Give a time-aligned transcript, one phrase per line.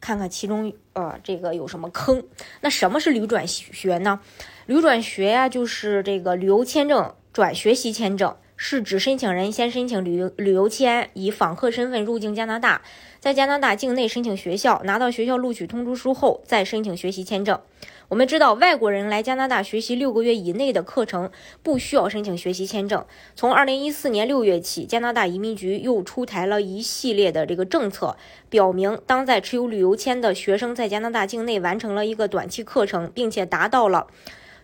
[0.00, 2.24] 看看其中呃这个有什么坑？
[2.60, 4.20] 那什么是旅转学呢？
[4.66, 12.82] 旅转学呀，就是这个旅游签证转学习签证，是指申请人先申请旅旅游签，以访客身份入境加拿大，
[13.20, 17.60] 在加拿大境内申请学校，拿到学校录取通知书后，再申请学习签证。
[18.08, 21.30] 我们知道，外国人来加拿大学习六个月以内的课程
[21.62, 23.06] 不需要申请学习签证。
[23.36, 28.16] 从二零一四年六月起，加拿大移民局又出台了一系列的这个政策，
[28.50, 34.08] 表明当在持有旅游签的学生在加拿大境内完成了一个短期课程，并且达到了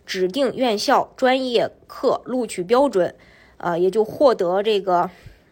[0.04, 3.14] 指定院校专业课录取标准，
[3.65, 5.10] 呃，也就获得这个。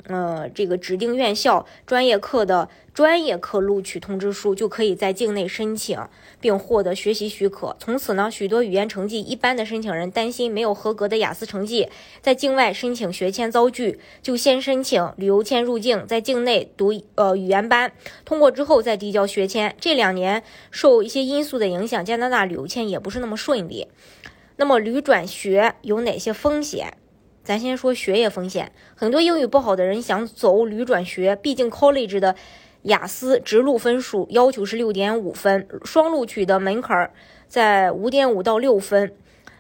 [0.09, 5.97] 呃，这个指定院校专业课的专业课录取通知书，就可以在境内申请
[6.41, 7.77] 并获得学习许可。
[7.79, 11.89] 从此呢，许多语言成绩一般的申请人担心没有合格的雅思成绩，
[12.21, 17.93] 在境外申请学签遭拒，就先申请旅游签入境，在境内读呃语言班，
[18.25, 19.73] 通过之后再递交学签。
[19.79, 23.87] 这两年受一些因素的影响，加拿大旅游签也不是那么顺利。
[24.57, 26.95] 那么旅转学有哪些风险？
[27.45, 32.37] 咱先说学业风险，很多英语不好的人想走旅转学，毕竟 college 的
[32.83, 37.11] 雅思直录分数要求是六点五分，双录取的门槛
[37.49, 39.13] 在五点五到六分。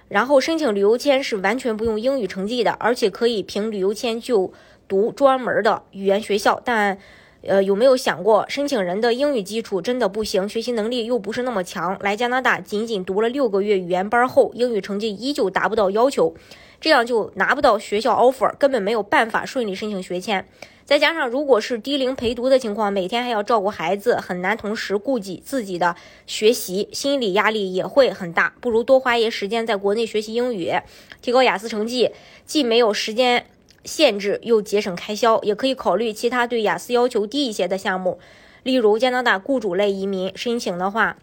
[0.08, 4.52] 然后申请旅游签是完全不用英语成绩的，而且可以凭旅游签就
[4.86, 6.60] 读专门的语言学校。
[6.62, 6.98] 但，
[7.42, 16.34] 呃，有没有想过，申请人的英语基础真的不行，学习能力又不是那么强，来加拿大仅仅读了六个月语言班后，英语成绩依旧达不到要求。
[16.80, 20.44] 这样就拿不到学校 offer，根本没有办法顺利申请学签。
[20.84, 25.94] 再加上如果是低龄陪读的情况，每天还要照顾孩子，很难同时顾及自己的
[26.26, 28.52] 学习，心理压力也会很大。
[28.60, 30.72] 不如多花一些时间在国内学习英语，
[31.20, 32.10] 提高雅思成绩，
[32.46, 33.46] 既没有时间
[33.84, 35.40] 限制，又节省开销。
[35.42, 38.18] 也可以考虑其他对雅思要求低一些的项目，
[38.62, 41.18] 例如加拿大雇主类移民申请的话，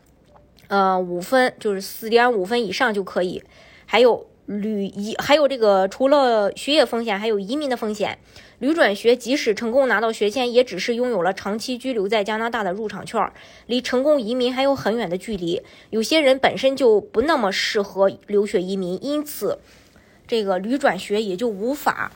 [0.68, 3.44] 呃，五分就是四点五分以上就可以，
[3.86, 4.26] 还有。
[4.52, 8.18] 旅移还有这个，除了学业风险，还有移民的风险。
[8.58, 13.32] 旅转学即使成功拿到学签，也只是拥有了长期居留在加拿大的入场券，
[13.68, 15.62] 离成功移民还有很远的距离。
[15.92, 19.60] 有些人本身就不那么适合留学移民，因此
[20.28, 22.12] 这个旅转学也就无法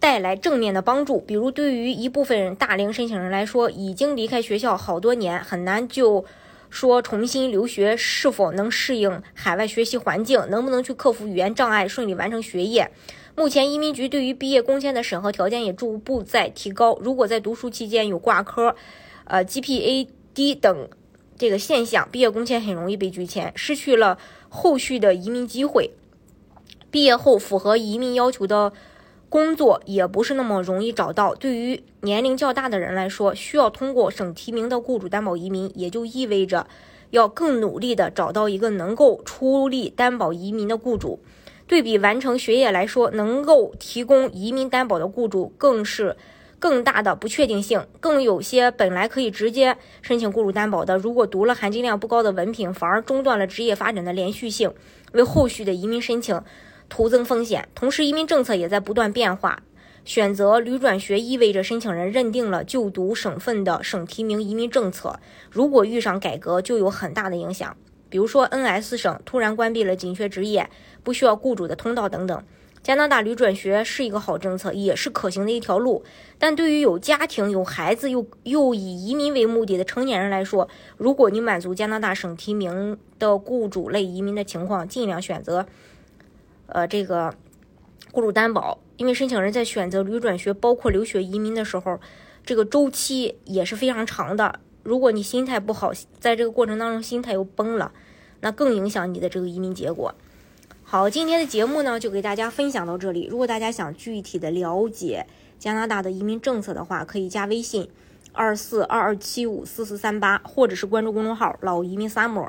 [0.00, 1.20] 带来正面的帮助。
[1.20, 6.24] 比如，对于一部分大龄申请人来说，已经离开学校好多年，很难就。
[6.70, 12.90] 说重新留学是否能适应海外学习环境，能不能去克服语言障碍，顺利完成学业？
[13.34, 16.98] 目前移民局对于毕业工签的审核条件也逐步在提高。
[17.00, 18.76] 如果在读书期间有挂科、
[19.24, 20.90] 呃 GPA 低等
[21.38, 24.18] 这个现象，毕业工签很容易被拒签，失去了
[24.50, 25.92] 后续的移民机会。
[26.90, 28.74] 毕业后符合移民要求的。
[29.28, 31.34] 工作也不是那么容易找到。
[31.34, 36.66] 对于年龄较大的人来说，需要通过省提名的雇主担保移民，也就意味着
[37.10, 41.20] 要更努力的找到一个能够出力担保移民的雇主。
[41.66, 46.16] 对比完成学业来说，能够提供移民担保的雇主更是
[46.58, 47.86] 更大的不确定性。
[48.00, 54.72] 更有些本来可以直接申请雇主担保的，如果读了含金量不高的文凭，反而中断了职业发展的连续性，
[55.12, 56.40] 为后续的移民申请。
[56.88, 59.62] 徒增风险，同时移民政策也在不断变化。
[60.04, 67.76] 选择旅转学意味着申请人认定了就读省份的省提名移民政策，如果遇上改革，就有很大的影响。
[68.08, 70.70] 比如说，N.S 省突然关闭了紧缺职业、
[71.02, 72.42] 不需要雇主的通道等等。
[72.82, 76.02] 加拿大旅转学是一个好政策，也是可行的一条路。
[76.38, 80.66] 但对于有家庭、有孩子又又以移民为目的的成年人来说，
[80.96, 85.66] 如果你满足加拿大省提名的雇主类移民的情况，尽量选择。
[86.68, 87.34] 呃，这个
[88.12, 91.98] 雇主担保，因为申请人在选择旅转学，包括留学移民的时候，
[92.44, 94.60] 这个周期也是非常长的。
[94.82, 97.92] 如果你心态不好，在这个过程当中心态又崩了，
[98.40, 100.14] 那更影响你的这个移民结果。
[100.82, 103.26] 好，今天的节目呢，就给大家分享到这里。
[103.30, 105.26] 如果大家想具体的了解
[105.58, 107.90] 加拿大的移民政策的话，可以加微信
[108.32, 112.48] 二四二二七五四四三八，或者是关注公众号“老移民 summer”。